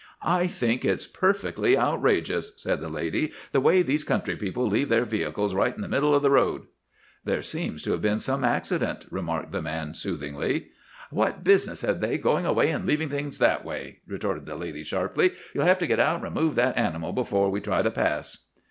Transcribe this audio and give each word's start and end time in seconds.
"'I 0.23 0.47
think 0.47 0.83
it's 0.83 1.05
perfectly 1.05 1.77
outrageous,' 1.77 2.53
said 2.55 2.81
the 2.81 2.89
lady, 2.89 3.31
'the 3.51 3.61
way 3.61 3.83
these 3.83 4.03
country 4.03 4.35
people 4.35 4.65
leave 4.65 4.89
their 4.89 5.05
vehicles 5.05 5.53
right 5.53 5.75
in 5.75 5.81
the 5.83 5.87
middle 5.87 6.15
of 6.15 6.23
the 6.23 6.31
road.' 6.31 6.63
"'There 7.23 7.43
seems 7.43 7.83
to 7.83 7.91
have 7.91 8.01
been 8.01 8.17
some 8.17 8.43
accident,' 8.43 9.05
remarked 9.11 9.51
the 9.51 9.61
man 9.61 9.93
soothingly. 9.93 10.69
"'What 11.11 11.43
business 11.43 11.81
had 11.83 12.01
they 12.01 12.17
going 12.17 12.47
away 12.47 12.71
and 12.71 12.87
leaving 12.87 13.09
things 13.09 13.37
that 13.37 13.63
way?' 13.63 13.99
retorted 14.07 14.47
the 14.47 14.55
lady 14.55 14.83
sharply. 14.83 15.33
'You'll 15.53 15.65
have 15.65 15.77
to 15.77 15.85
get 15.85 15.99
out 15.99 16.15
and 16.15 16.23
remove 16.23 16.55
that 16.55 16.77
animal 16.79 17.13
before 17.13 17.51
we 17.51 17.61
try 17.61 17.83
to 17.83 17.91
pass. 17.91 18.39